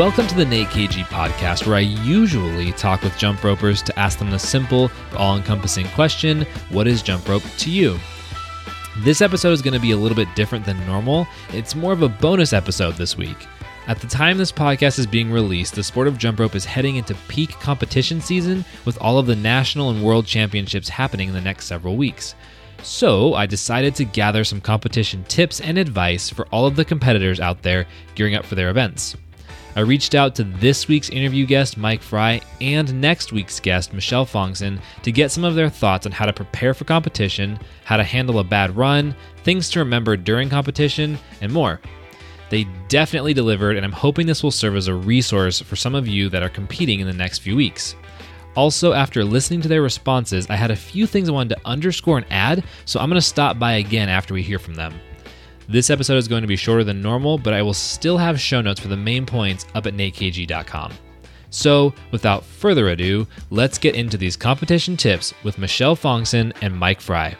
[0.00, 4.18] Welcome to the Nate KG podcast, where I usually talk with jump ropers to ask
[4.18, 7.98] them the simple, all encompassing question What is jump rope to you?
[9.00, 11.26] This episode is going to be a little bit different than normal.
[11.52, 13.46] It's more of a bonus episode this week.
[13.88, 16.96] At the time this podcast is being released, the sport of jump rope is heading
[16.96, 21.42] into peak competition season with all of the national and world championships happening in the
[21.42, 22.34] next several weeks.
[22.82, 27.38] So, I decided to gather some competition tips and advice for all of the competitors
[27.38, 29.14] out there gearing up for their events.
[29.76, 34.26] I reached out to this week's interview guest, Mike Fry, and next week's guest, Michelle
[34.26, 38.02] Fongson, to get some of their thoughts on how to prepare for competition, how to
[38.02, 41.80] handle a bad run, things to remember during competition, and more.
[42.50, 46.08] They definitely delivered, and I'm hoping this will serve as a resource for some of
[46.08, 47.94] you that are competing in the next few weeks.
[48.56, 52.18] Also, after listening to their responses, I had a few things I wanted to underscore
[52.18, 55.00] and add, so I'm going to stop by again after we hear from them.
[55.70, 58.60] This episode is going to be shorter than normal, but I will still have show
[58.60, 60.92] notes for the main points up at natekg.com.
[61.50, 67.00] So, without further ado, let's get into these competition tips with Michelle Fongson and Mike
[67.00, 67.36] Fry.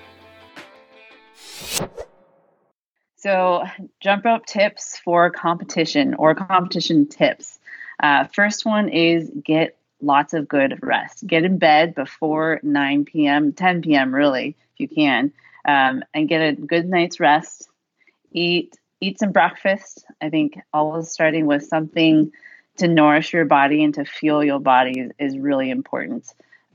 [3.16, 3.64] So,
[3.98, 7.58] jump rope tips for competition or competition tips.
[8.00, 11.26] Uh, first one is get lots of good rest.
[11.26, 15.32] Get in bed before 9 p.m., 10 p.m., really, if you can,
[15.64, 17.69] um, and get a good night's rest.
[18.32, 20.04] Eat eat some breakfast.
[20.20, 22.32] I think always starting with something
[22.76, 26.32] to nourish your body and to fuel your body is, is really important.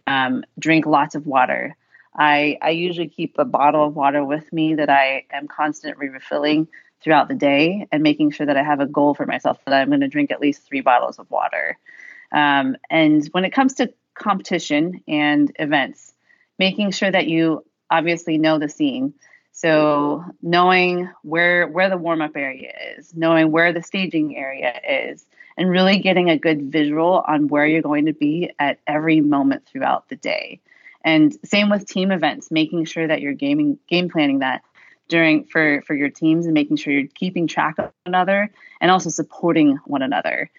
[0.07, 1.75] Um, drink lots of water.
[2.15, 6.67] I, I usually keep a bottle of water with me that I am constantly refilling
[7.01, 9.89] throughout the day and making sure that I have a goal for myself that I'm
[9.89, 11.77] going to drink at least three bottles of water.
[12.31, 16.13] Um, and when it comes to competition and events,
[16.57, 19.13] making sure that you obviously know the scene.
[19.55, 24.73] So knowing where where the warm up area is, knowing where the staging area
[25.07, 25.25] is,
[25.57, 29.65] and really getting a good visual on where you're going to be at every moment
[29.65, 30.59] throughout the day.
[31.05, 34.61] And same with team events, making sure that you're gaming game planning that
[35.07, 38.51] during for for your teams and making sure you're keeping track of one another
[38.81, 40.51] and also supporting one another.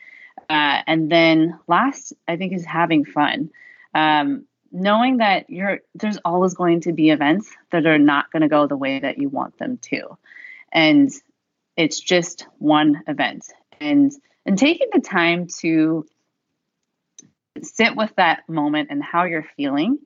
[0.48, 3.50] Uh, and then last, I think, is having fun.
[3.94, 4.46] Um,
[4.76, 8.66] knowing that you're there's always going to be events that are not going to go
[8.66, 10.16] the way that you want them to,
[10.70, 11.10] and
[11.76, 13.46] it's just one event.
[13.80, 14.12] And
[14.44, 16.06] and taking the time to
[17.62, 19.98] sit with that moment and how you're feeling,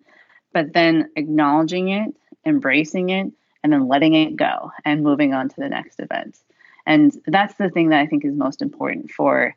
[0.53, 2.15] but then acknowledging it,
[2.47, 3.33] embracing it,
[3.63, 6.39] and then letting it go and moving on to the next event.
[6.87, 9.55] And that's the thing that I think is most important for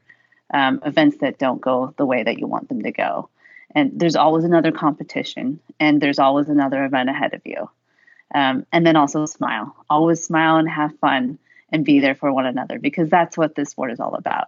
[0.54, 3.30] um, events that don't go the way that you want them to go.
[3.76, 7.70] And there's always another competition, and there's always another event ahead of you.
[8.34, 9.76] Um, and then also smile.
[9.90, 11.40] Always smile and have fun
[11.72, 14.48] and be there for one another because that's what this sport is all about.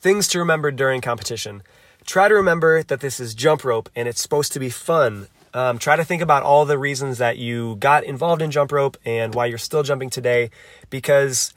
[0.00, 1.62] Things to remember during competition.
[2.04, 5.26] Try to remember that this is jump rope and it's supposed to be fun.
[5.52, 8.96] Um, try to think about all the reasons that you got involved in jump rope
[9.04, 10.50] and why you're still jumping today
[10.90, 11.54] because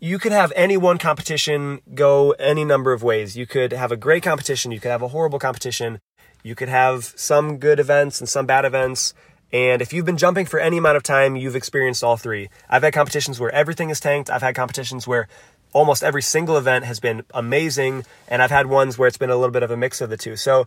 [0.00, 3.36] you could have any one competition go any number of ways.
[3.36, 6.00] You could have a great competition, you could have a horrible competition,
[6.42, 9.14] you could have some good events and some bad events.
[9.52, 12.50] And if you've been jumping for any amount of time, you've experienced all three.
[12.68, 14.30] I've had competitions where everything is tanked.
[14.30, 15.26] I've had competitions where
[15.72, 18.04] almost every single event has been amazing.
[18.28, 20.18] And I've had ones where it's been a little bit of a mix of the
[20.18, 20.36] two.
[20.36, 20.66] So,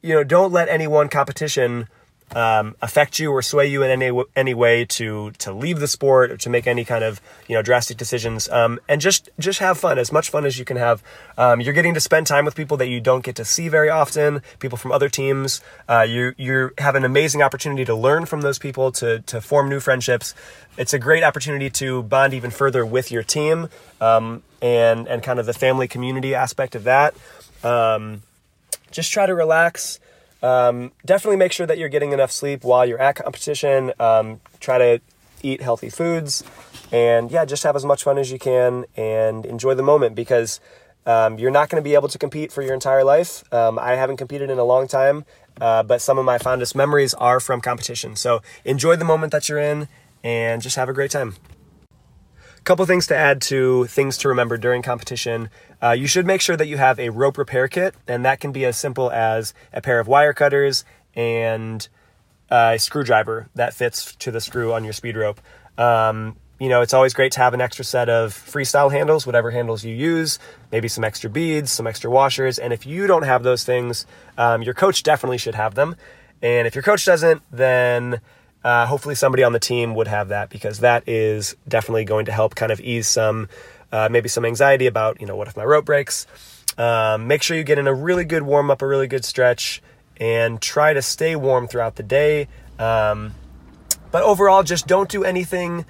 [0.00, 1.88] you know, don't let any one competition
[2.32, 6.32] um, affect you or sway you in any any way to to leave the sport
[6.32, 8.48] or to make any kind of you know drastic decisions.
[8.48, 11.02] Um, and just just have fun as much fun as you can have.
[11.38, 13.88] Um, you're getting to spend time with people that you don't get to see very
[13.88, 15.60] often people from other teams.
[15.88, 19.68] Uh, you you have an amazing opportunity to learn from those people to to form
[19.68, 20.34] new friendships.
[20.76, 23.68] It's a great opportunity to bond even further with your team
[24.00, 27.14] um, and and kind of the family community aspect of that.
[27.62, 28.22] Um,
[28.90, 29.98] just try to relax
[30.44, 33.92] um, definitely make sure that you're getting enough sleep while you're at competition.
[33.98, 35.00] Um, try to
[35.42, 36.44] eat healthy foods,
[36.92, 40.60] and yeah, just have as much fun as you can and enjoy the moment because
[41.06, 43.42] um, you're not going to be able to compete for your entire life.
[43.52, 45.24] Um, I haven't competed in a long time,
[45.60, 48.14] uh, but some of my fondest memories are from competition.
[48.14, 49.88] So enjoy the moment that you're in
[50.22, 51.36] and just have a great time
[52.64, 55.50] couple things to add to things to remember during competition.
[55.82, 58.52] Uh, you should make sure that you have a rope repair kit, and that can
[58.52, 60.84] be as simple as a pair of wire cutters
[61.14, 61.88] and
[62.50, 65.40] a screwdriver that fits to the screw on your speed rope.
[65.76, 69.50] Um, you know, it's always great to have an extra set of freestyle handles, whatever
[69.50, 70.38] handles you use,
[70.70, 72.58] maybe some extra beads, some extra washers.
[72.58, 74.06] And if you don't have those things,
[74.38, 75.96] um, your coach definitely should have them.
[76.40, 78.20] And if your coach doesn't, then
[78.64, 82.32] uh, hopefully somebody on the team would have that because that is definitely going to
[82.32, 83.48] help kind of ease some,
[83.92, 86.26] uh, maybe some anxiety about, you know, what if my rope breaks?
[86.78, 89.82] Um, make sure you get in a really good warm up, a really good stretch,
[90.16, 92.48] and try to stay warm throughout the day.
[92.78, 93.34] Um,
[94.10, 95.84] but overall, just don't do anything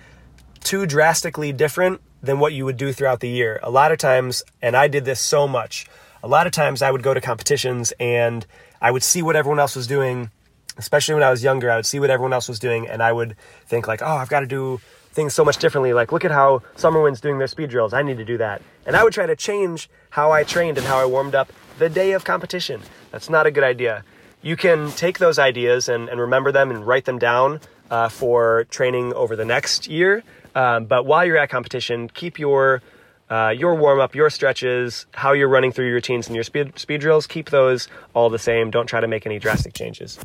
[0.60, 3.60] too drastically different than what you would do throughout the year.
[3.62, 5.86] A lot of times, and I did this so much,
[6.22, 8.46] a lot of times I would go to competitions and
[8.80, 10.30] I would see what everyone else was doing,
[10.76, 11.70] especially when I was younger.
[11.70, 13.36] I would see what everyone else was doing and I would
[13.66, 14.80] think, like, oh, I've got to do
[15.12, 15.92] things so much differently.
[15.92, 17.92] Like, look at how Summerwind's doing their speed drills.
[17.92, 18.60] I need to do that.
[18.84, 21.88] And I would try to change how I trained and how I warmed up the
[21.88, 22.80] day of competition.
[23.12, 24.04] That's not a good idea.
[24.42, 27.60] You can take those ideas and, and remember them and write them down
[27.90, 30.22] uh, for training over the next year.
[30.54, 32.82] Um, but while you're at competition, keep your
[33.30, 36.78] uh, your warm up, your stretches, how you're running through your routines and your speed
[36.78, 38.70] speed drills, keep those all the same.
[38.70, 40.18] Don't try to make any drastic changes.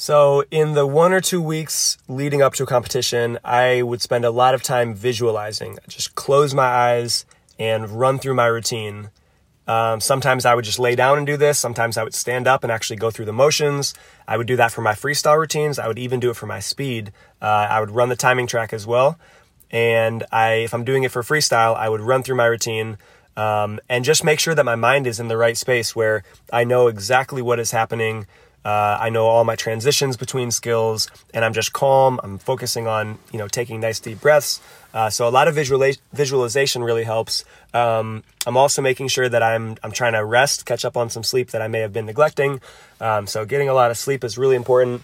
[0.00, 4.24] So, in the one or two weeks leading up to a competition, I would spend
[4.24, 5.76] a lot of time visualizing.
[5.82, 7.26] I'd Just close my eyes
[7.58, 9.10] and run through my routine.
[9.66, 11.58] Um, sometimes I would just lay down and do this.
[11.58, 13.92] Sometimes I would stand up and actually go through the motions.
[14.28, 15.80] I would do that for my freestyle routines.
[15.80, 17.10] I would even do it for my speed.
[17.42, 19.18] Uh, I would run the timing track as well.
[19.72, 22.98] And I, if I'm doing it for freestyle, I would run through my routine
[23.36, 26.22] um, and just make sure that my mind is in the right space where
[26.52, 28.26] I know exactly what is happening.
[28.64, 32.20] Uh, I know all my transitions between skills, and I'm just calm.
[32.22, 34.60] I'm focusing on you know taking nice deep breaths.
[34.92, 37.44] Uh, so a lot of visualiz- visualization really helps.
[37.74, 41.22] Um, I'm also making sure that I'm I'm trying to rest, catch up on some
[41.22, 42.60] sleep that I may have been neglecting.
[43.00, 45.02] Um, so getting a lot of sleep is really important.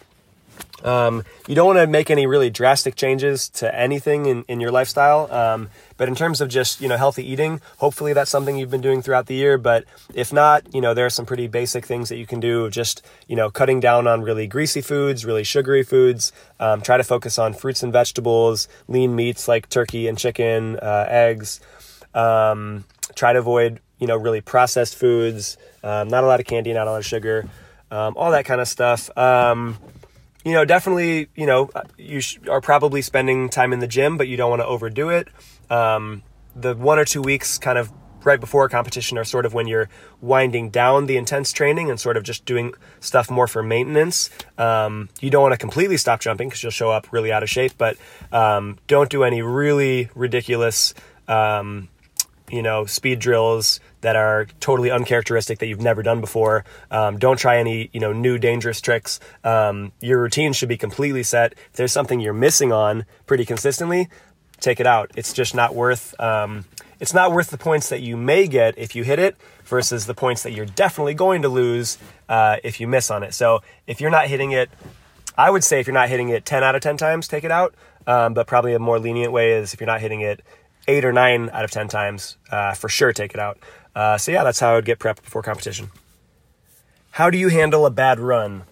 [0.85, 4.71] Um, you don't want to make any really drastic changes to anything in, in your
[4.71, 5.33] lifestyle.
[5.33, 8.83] Um, but in terms of just, you know, healthy eating, hopefully that's something you've been
[8.83, 9.57] doing throughout the year.
[9.57, 9.85] But
[10.15, 12.69] if not, you know, there are some pretty basic things that you can do.
[12.69, 16.33] Just, you know, cutting down on really greasy foods, really sugary foods.
[16.61, 21.07] Um, try to focus on fruits and vegetables, lean meats like turkey and chicken, uh,
[21.09, 21.61] eggs.
[22.13, 22.85] Um,
[23.15, 25.57] try to avoid, you know, really processed foods.
[25.83, 27.49] Um, not a lot of candy, not a lot of sugar.
[27.91, 29.09] Um, all that kind of stuff.
[30.45, 34.29] You know, definitely, you know, you sh- are probably spending time in the gym, but
[34.29, 35.29] you don't want to overdo it.
[35.71, 36.23] Um,
[36.55, 37.91] the one or two weeks kind of
[38.25, 39.89] right before a competition are sort of when you're
[40.21, 44.31] winding down the intense training and sort of just doing stuff more for maintenance.
[44.59, 47.51] Um, you don't want to completely stop jumping because you'll show up really out of
[47.51, 47.97] shape, but
[48.33, 50.95] um, don't do any really ridiculous,
[51.29, 51.89] um,
[52.51, 56.65] you know, speed drills that are totally uncharacteristic that you've never done before.
[56.91, 59.19] Um, don't try any you know new dangerous tricks.
[59.43, 61.53] Um, your routine should be completely set.
[61.53, 64.09] If there's something you're missing on pretty consistently,
[64.61, 65.11] take it out.
[65.17, 66.19] It's just not worth.
[66.21, 66.67] Um,
[67.01, 70.15] it's not worth the points that you may get if you hit it versus the
[70.15, 71.99] points that you're definitely going to lose
[72.29, 73.35] uh, if you miss on it.
[73.35, 74.71] So if you're not hitting it,
[75.37, 77.51] I would say if you're not hitting it 10 out of 10 times, take it
[77.51, 77.75] out.
[78.07, 80.43] Um, but probably a more lenient way is if you're not hitting it
[80.89, 83.59] eight or nine out of 10 times, uh, for sure take it out.
[83.95, 85.91] Uh, so yeah, that's how I would get prepped before competition.
[87.13, 88.65] How do you handle a bad run?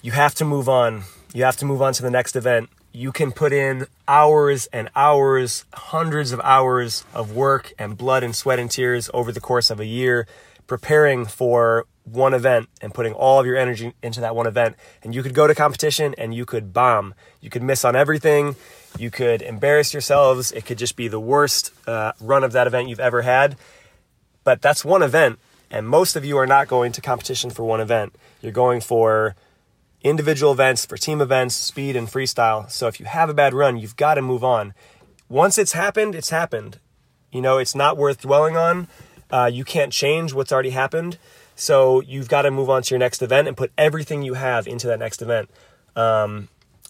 [0.00, 1.02] You have to move on.
[1.34, 2.70] You have to move on to the next event.
[2.92, 8.34] You can put in hours and hours, hundreds of hours of work and blood and
[8.34, 10.26] sweat and tears over the course of a year
[10.68, 14.76] preparing for one event and putting all of your energy into that one event.
[15.02, 17.14] And you could go to competition and you could bomb.
[17.40, 18.54] You could miss on everything.
[18.96, 20.52] You could embarrass yourselves.
[20.52, 23.56] It could just be the worst uh, run of that event you've ever had.
[24.44, 25.38] But that's one event,
[25.70, 28.14] and most of you are not going to competition for one event.
[28.40, 29.36] You're going for
[30.02, 32.70] individual events, for team events, speed, and freestyle.
[32.70, 34.72] So if you have a bad run, you've got to move on.
[35.28, 36.78] Once it's happened, it's happened.
[37.30, 38.88] You know, it's not worth dwelling on.
[39.30, 41.18] Uh, you can't change what's already happened.
[41.54, 44.66] So you've got to move on to your next event and put everything you have
[44.66, 45.50] into that next event.
[45.96, 46.48] Um,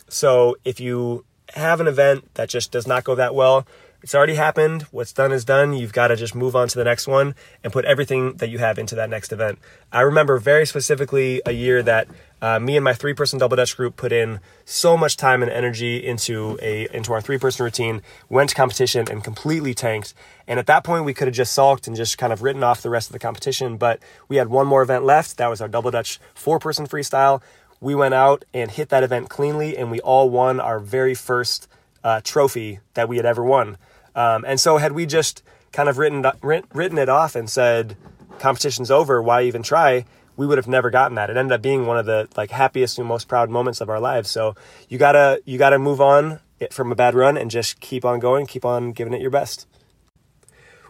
[0.08, 3.66] so if you have an event that just does not go that well,
[4.02, 4.82] it's already happened.
[4.90, 5.72] What's done is done.
[5.72, 8.58] You've got to just move on to the next one and put everything that you
[8.58, 9.58] have into that next event.
[9.90, 12.06] I remember very specifically a year that
[12.40, 15.50] uh, me and my three person double dutch group put in so much time and
[15.50, 18.02] energy into a into our three person routine.
[18.28, 20.14] Went to competition and completely tanked.
[20.46, 22.80] And at that point, we could have just sulked and just kind of written off
[22.80, 23.76] the rest of the competition.
[23.76, 25.36] But we had one more event left.
[25.36, 27.42] That was our double dutch four person freestyle.
[27.80, 31.68] We went out and hit that event cleanly, and we all won our very first
[32.02, 33.76] uh, trophy that we had ever won.
[34.14, 35.42] Um, and so, had we just
[35.72, 37.96] kind of written written it off and said
[38.38, 40.04] competition's over, why even try?
[40.38, 41.30] We would have never gotten that.
[41.30, 43.98] It ended up being one of the like happiest and most proud moments of our
[43.98, 44.30] lives.
[44.30, 44.54] So
[44.88, 46.38] you gotta you gotta move on
[46.70, 49.66] from a bad run and just keep on going, keep on giving it your best.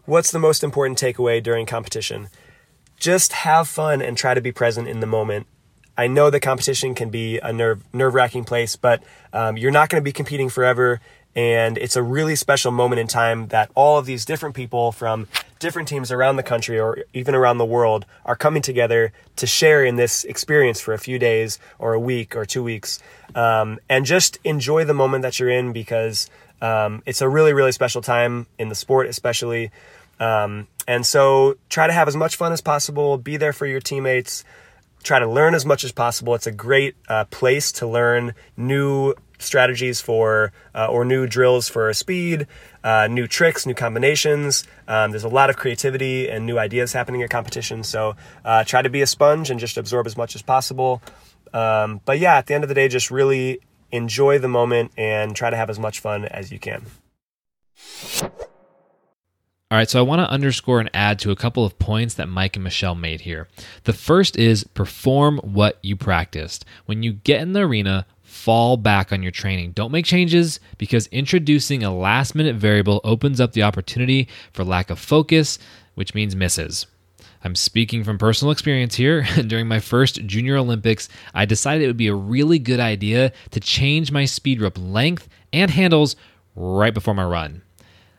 [0.04, 2.28] What's the most important takeaway during competition?
[2.98, 5.46] Just have fun and try to be present in the moment.
[5.96, 9.02] I know the competition can be a nerve nerve wracking place, but
[9.32, 11.00] um, you're not going to be competing forever.
[11.36, 15.28] And it's a really special moment in time that all of these different people from
[15.58, 19.84] different teams around the country or even around the world are coming together to share
[19.84, 22.98] in this experience for a few days or a week or two weeks.
[23.34, 26.30] Um, and just enjoy the moment that you're in because
[26.60, 29.70] um, it's a really, really special time in the sport, especially.
[30.20, 33.80] Um, and so try to have as much fun as possible, be there for your
[33.80, 34.44] teammates,
[35.02, 36.34] try to learn as much as possible.
[36.34, 41.92] It's a great uh, place to learn new strategies for uh, or new drills for
[41.92, 42.46] speed,
[42.84, 44.64] uh, new tricks, new combinations.
[44.86, 47.82] Um, there's a lot of creativity and new ideas happening at competition.
[47.82, 51.02] So uh, try to be a sponge and just absorb as much as possible.
[51.52, 55.34] Um, but yeah, at the end of the day, just really enjoy the moment and
[55.34, 56.84] try to have as much fun as you can.
[59.70, 62.26] All right, so I want to underscore and add to a couple of points that
[62.26, 63.48] Mike and Michelle made here.
[63.84, 66.64] The first is perform what you practiced.
[66.86, 69.72] When you get in the arena, fall back on your training.
[69.72, 74.90] Don't make changes because introducing a last minute variable opens up the opportunity for lack
[74.90, 75.58] of focus,
[75.94, 76.86] which means misses.
[77.42, 79.26] I'm speaking from personal experience here.
[79.46, 83.60] During my first Junior Olympics, I decided it would be a really good idea to
[83.60, 86.14] change my speed rope length and handles
[86.54, 87.62] right before my run.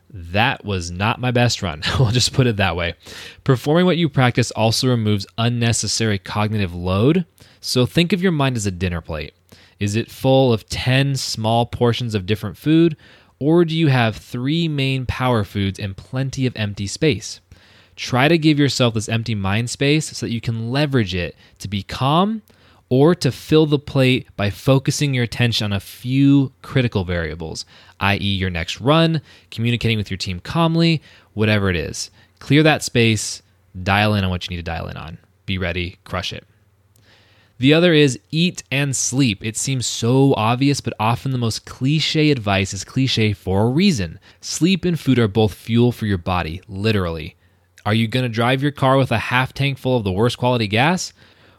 [0.09, 1.83] That was not my best run.
[1.99, 2.95] we'll just put it that way.
[3.43, 7.25] Performing what you practice also removes unnecessary cognitive load.
[7.61, 9.33] So think of your mind as a dinner plate.
[9.79, 12.97] Is it full of 10 small portions of different food,
[13.39, 17.39] or do you have three main power foods and plenty of empty space?
[17.95, 21.67] Try to give yourself this empty mind space so that you can leverage it to
[21.67, 22.41] be calm
[22.89, 27.65] or to fill the plate by focusing your attention on a few critical variables,
[27.99, 29.21] i.e., your next run,
[29.51, 31.01] communicating with your team calmly,
[31.33, 32.09] whatever it is.
[32.39, 33.43] Clear that space,
[33.83, 35.19] dial in on what you need to dial in on.
[35.45, 36.45] Be ready, crush it.
[37.59, 39.43] The other is eat and sleep.
[39.43, 44.17] It seems so obvious, but often the most cliche advice is cliche for a reason.
[44.39, 47.35] Sleep and food are both fuel for your body, literally.
[47.85, 50.37] Are you going to drive your car with a half tank full of the worst
[50.37, 51.11] quality gas?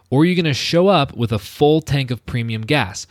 [0.09, 3.07] Or are you going to show up with a full tank of premium gas?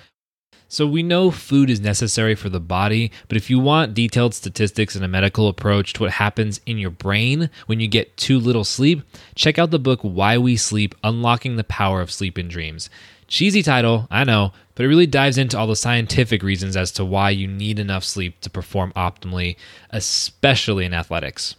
[0.72, 4.94] So we know food is necessary for the body, but if you want detailed statistics
[4.94, 8.64] and a medical approach to what happens in your brain when you get too little
[8.64, 9.02] sleep,
[9.34, 12.88] check out the book Why We Sleep Unlocking the Power of Sleep and Dreams.
[13.28, 17.04] Cheesy title, I know, but it really dives into all the scientific reasons as to
[17.04, 19.56] why you need enough sleep to perform optimally,
[19.90, 21.56] especially in athletics.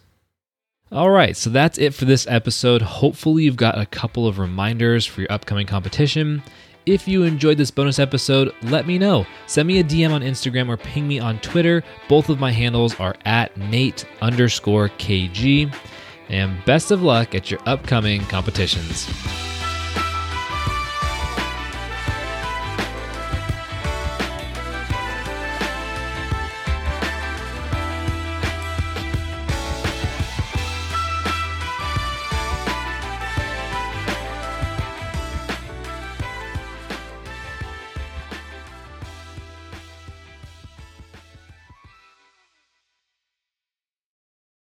[0.92, 2.82] All right, so that's it for this episode.
[2.82, 6.42] Hopefully, you've got a couple of reminders for your upcoming competition.
[6.86, 9.26] If you enjoyed this bonus episode, let me know.
[9.46, 11.84] Send me a DM on Instagram or ping me on Twitter.
[12.08, 15.72] Both of my handles are at Nate underscore KG.
[16.30, 19.06] And best of luck at your upcoming competitions.